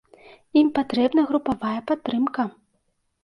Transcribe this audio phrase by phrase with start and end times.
[0.61, 2.47] Ім патрэбна групавая падтрымка.